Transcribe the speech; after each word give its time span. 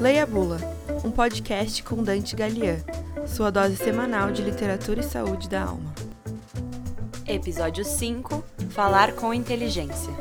Leia 0.00 0.22
a 0.22 0.26
Bula, 0.26 0.58
um 1.04 1.10
podcast 1.10 1.82
com 1.82 2.02
Dante 2.02 2.36
Galian, 2.36 2.84
sua 3.26 3.50
dose 3.50 3.76
semanal 3.76 4.30
de 4.30 4.42
literatura 4.42 5.00
e 5.00 5.02
saúde 5.02 5.48
da 5.48 5.64
alma. 5.64 5.94
Episódio 7.26 7.84
5 7.84 8.44
Falar 8.70 9.14
com 9.14 9.32
inteligência. 9.32 10.12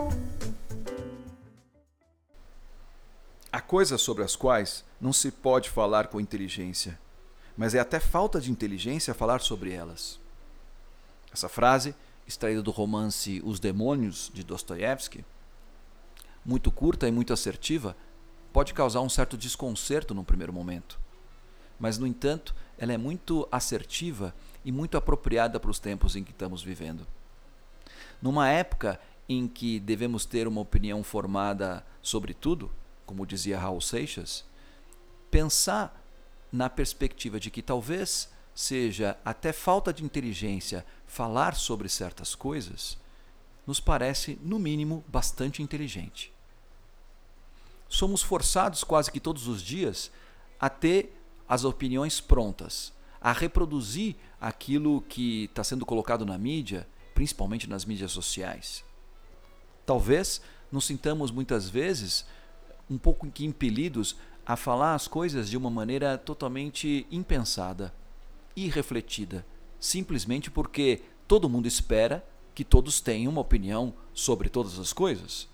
Há 3.52 3.62
coisas 3.62 4.02
sobre 4.02 4.23
as 4.23 4.36
quais 4.36 4.84
não 5.00 5.13
se 5.13 5.32
pode 5.32 5.70
falar 5.70 6.07
com 6.07 6.20
inteligência, 6.20 7.00
mas 7.57 7.75
é 7.75 7.79
até 7.79 8.00
falta 8.00 8.39
de 8.41 8.52
inteligência 8.52 9.13
falar 9.13 9.41
sobre 9.41 9.71
elas. 9.71 10.20
Essa 11.32 11.50
frase, 11.50 11.94
extraída 12.27 12.61
do 12.61 12.72
romance 12.72 13.41
Os 13.45 13.59
Demônios, 13.59 14.31
de 14.34 14.44
Dostoiévski, 14.44 15.23
muito 16.45 16.72
curta 16.72 17.08
e 17.08 17.11
muito 17.11 17.34
assertiva, 17.34 17.95
pode 18.55 18.73
causar 18.73 19.02
um 19.02 19.09
certo 19.09 19.38
desconcerto 19.38 20.14
no 20.14 20.23
primeiro 20.23 20.54
momento. 20.54 20.98
Mas, 21.77 21.98
no 21.98 22.08
entanto, 22.08 22.55
ela 22.78 22.94
é 22.94 22.98
muito 22.98 23.45
assertiva 23.52 24.34
e 24.64 24.72
muito 24.72 24.95
apropriada 24.95 25.59
para 25.59 25.70
os 25.70 25.78
tempos 25.78 26.16
em 26.16 26.23
que 26.23 26.31
estamos 26.31 26.64
vivendo. 26.64 27.05
Numa 28.22 28.48
época 28.48 28.98
em 29.28 29.45
que 29.45 29.78
devemos 29.78 30.26
ter 30.26 30.48
uma 30.48 30.62
opinião 30.62 31.04
formada 31.04 31.86
sobre 32.02 32.34
tudo, 32.34 32.72
como 33.05 33.26
dizia 33.26 33.59
Raul 33.59 33.81
Seixas, 33.81 34.45
pensar 35.30 36.02
na 36.50 36.70
perspectiva 36.70 37.42
de 37.42 37.52
que 37.52 37.62
talvez 37.62 38.31
seja 38.56 39.17
até 39.26 39.52
falta 39.52 39.92
de 39.92 40.06
inteligência 40.06 40.86
falar 41.06 41.56
sobre 41.56 41.90
certas 41.90 42.34
coisas, 42.34 42.98
nos 43.67 43.81
parece, 43.81 44.40
no 44.42 44.58
mínimo, 44.58 45.03
bastante 45.09 45.62
inteligente 45.62 46.34
somos 47.88 48.22
forçados 48.22 48.83
quase 48.83 49.11
que 49.11 49.19
todos 49.19 49.47
os 49.47 49.61
dias 49.61 50.11
a 50.59 50.69
ter 50.69 51.16
as 51.47 51.64
opiniões 51.64 52.19
prontas, 52.19 52.94
a 53.22 53.31
reproduzir 53.31 54.16
aquilo 54.39 55.02
que 55.02 55.45
está 55.45 55.64
sendo 55.64 55.86
colocado 55.86 56.25
na 56.25 56.38
mídia, 56.38 56.88
principalmente 57.13 57.69
nas 57.69 57.86
mídias 57.86 58.11
sociais. 58.11 58.83
Talvez 59.86 60.41
nos 60.72 60.86
sintamos 60.86 61.31
muitas 61.31 61.69
vezes 61.69 62.25
um 62.89 62.97
pouco 62.97 63.28
impelidos 63.39 64.16
a 64.45 64.56
falar 64.56 64.94
as 64.94 65.08
coisas 65.08 65.50
de 65.50 65.58
uma 65.58 65.69
maneira 65.69 66.17
totalmente 66.17 67.08
impensada, 67.11 67.94
irrefletida, 68.56 69.45
simplesmente 69.80 70.52
porque 70.52 71.02
todo 71.28 71.50
mundo 71.50 71.67
espera 71.67 72.25
que 72.53 72.63
todos 72.63 73.02
tenham 73.02 73.31
uma 73.31 73.41
opinião 73.41 73.94
sobre 74.13 74.50
todas 74.50 74.78
as 74.80 74.94
coisas. 74.94 75.47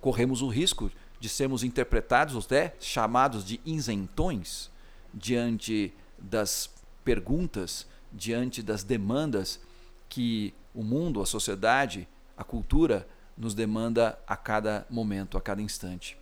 Corremos 0.00 0.42
o 0.42 0.48
risco 0.48 0.90
de 1.22 1.28
sermos 1.28 1.62
interpretados, 1.62 2.44
até 2.44 2.74
chamados 2.80 3.44
de 3.44 3.60
isentões, 3.64 4.72
diante 5.14 5.94
das 6.18 6.68
perguntas, 7.04 7.86
diante 8.12 8.60
das 8.60 8.82
demandas 8.82 9.60
que 10.08 10.52
o 10.74 10.82
mundo, 10.82 11.22
a 11.22 11.26
sociedade, 11.26 12.08
a 12.36 12.42
cultura 12.42 13.06
nos 13.38 13.54
demanda 13.54 14.18
a 14.26 14.36
cada 14.36 14.84
momento, 14.90 15.38
a 15.38 15.40
cada 15.40 15.62
instante. 15.62 16.18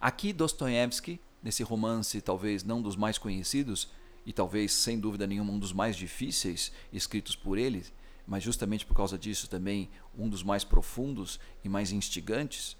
Aqui 0.00 0.32
Dostoiévski, 0.32 1.20
nesse 1.40 1.62
romance 1.62 2.20
talvez 2.20 2.64
não 2.64 2.82
dos 2.82 2.96
mais 2.96 3.16
conhecidos 3.16 3.88
e 4.26 4.32
talvez 4.32 4.72
sem 4.72 4.98
dúvida 4.98 5.24
nenhuma 5.24 5.52
um 5.52 5.58
dos 5.60 5.72
mais 5.72 5.94
difíceis 5.94 6.72
escritos 6.92 7.36
por 7.36 7.58
ele, 7.58 7.84
mas 8.26 8.42
justamente 8.42 8.84
por 8.84 8.96
causa 8.96 9.16
disso 9.16 9.48
também 9.48 9.88
um 10.18 10.28
dos 10.28 10.42
mais 10.42 10.64
profundos 10.64 11.38
e 11.62 11.68
mais 11.68 11.92
instigantes, 11.92 12.76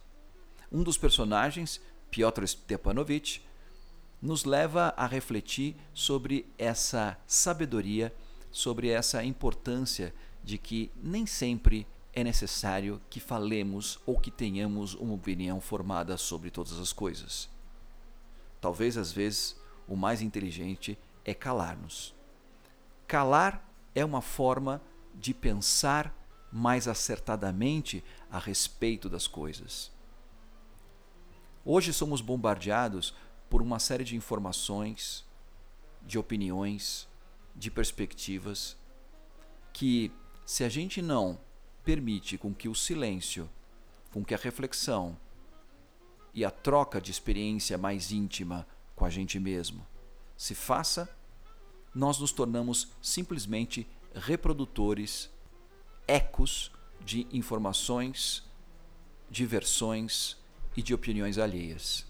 um 0.71 0.83
dos 0.83 0.99
personagens, 0.99 1.81
Piotr 2.11 2.47
Stepanovich, 2.47 3.43
nos 4.21 4.45
leva 4.45 4.95
a 4.97 5.07
refletir 5.07 5.77
sobre 5.93 6.47
essa 6.59 7.17
sabedoria, 7.27 8.15
sobre 8.51 8.89
essa 8.89 9.23
importância 9.23 10.15
de 10.43 10.59
que 10.59 10.91
nem 10.97 11.27
sempre 11.27 11.87
é 12.13 12.25
necessário 12.25 13.01
que 13.11 13.21
falemos 13.21 13.99
ou 14.07 14.19
que 14.19 14.31
tenhamos 14.31 14.95
uma 14.95 15.15
opinião 15.15 15.61
formada 15.61 16.17
sobre 16.17 16.51
todas 16.51 16.79
as 16.79 16.93
coisas. 16.93 17.49
Talvez 18.61 18.97
às 18.97 19.13
vezes 19.13 19.57
o 19.87 19.95
mais 19.95 20.23
inteligente 20.23 20.99
é 21.25 21.35
calar-nos. 21.35 22.15
Calar 23.07 23.69
é 23.95 24.05
uma 24.05 24.23
forma 24.23 24.81
de 25.15 25.35
pensar 25.35 26.15
mais 26.51 26.89
acertadamente 26.89 28.03
a 28.31 28.39
respeito 28.39 29.09
das 29.09 29.27
coisas. 29.27 29.91
Hoje 31.69 31.93
somos 31.93 32.21
bombardeados 32.21 33.13
por 33.51 33.61
uma 33.61 33.81
série 33.81 34.05
de 34.05 34.15
informações, 34.15 35.25
de 36.01 36.17
opiniões, 36.17 37.09
de 37.57 37.73
perspectivas 37.73 38.77
que, 39.73 40.13
se 40.45 40.63
a 40.63 40.69
gente 40.69 41.03
não 41.03 41.41
permite 41.83 42.39
com 42.39 42.55
que 42.55 42.69
o 42.69 42.75
silêncio, 42.75 43.51
com 44.13 44.25
que 44.25 44.33
a 44.33 44.39
reflexão 44.39 45.19
e 46.33 46.45
a 46.45 46.53
troca 46.53 47.01
de 47.01 47.11
experiência 47.11 47.77
mais 47.77 48.13
íntima 48.13 48.65
com 48.95 49.05
a 49.05 49.11
gente 49.11 49.41
mesmo 49.41 49.85
se 50.37 50.55
faça, 50.55 51.13
nós 51.93 52.21
nos 52.21 52.31
tornamos 52.31 52.93
simplesmente 53.03 53.89
reprodutores, 54.15 55.29
ecos 56.07 56.71
de 57.05 57.27
informações, 57.33 58.45
de 59.29 59.45
versões, 59.45 60.37
e 60.77 60.83
de 60.83 60.95
opiniões 60.95 61.39
alheias. 61.39 62.07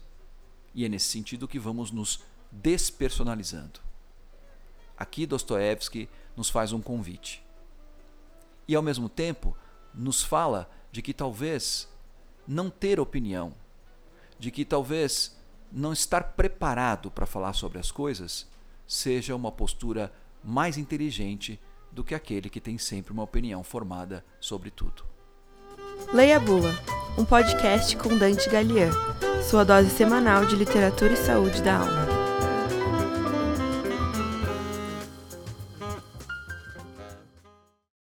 E 0.73 0.85
é 0.85 0.89
nesse 0.89 1.05
sentido 1.05 1.47
que 1.47 1.57
vamos 1.57 1.91
nos 1.91 2.23
despersonalizando. 2.51 3.79
Aqui 4.97 5.25
Dostoiévski 5.25 6.09
nos 6.35 6.49
faz 6.49 6.71
um 6.73 6.81
convite. 6.81 7.43
E 8.67 8.75
ao 8.75 8.83
mesmo 8.83 9.07
tempo 9.07 9.55
nos 9.93 10.21
fala 10.21 10.69
de 10.91 11.01
que 11.01 11.13
talvez 11.13 11.87
não 12.47 12.69
ter 12.69 12.99
opinião, 12.99 13.53
de 14.37 14.51
que 14.51 14.65
talvez 14.65 15.35
não 15.71 15.93
estar 15.93 16.33
preparado 16.33 17.09
para 17.09 17.25
falar 17.25 17.53
sobre 17.53 17.77
as 17.77 17.91
coisas 17.91 18.47
seja 18.85 19.35
uma 19.35 19.51
postura 19.51 20.11
mais 20.43 20.77
inteligente 20.77 21.59
do 21.91 22.03
que 22.03 22.15
aquele 22.15 22.49
que 22.49 22.61
tem 22.61 22.77
sempre 22.77 23.11
uma 23.11 23.23
opinião 23.23 23.63
formada 23.63 24.23
sobre 24.39 24.71
tudo. 24.71 25.03
Leia 26.13 26.37
a 26.37 26.39
Bula 26.39 26.96
um 27.17 27.25
podcast 27.25 27.97
com 27.97 28.15
Dante 28.17 28.47
Galian, 28.49 28.91
sua 29.49 29.65
dose 29.65 29.89
semanal 29.89 30.45
de 30.45 30.55
literatura 30.55 31.13
e 31.13 31.17
saúde 31.17 31.61
da 31.63 31.77
alma. 31.77 32.16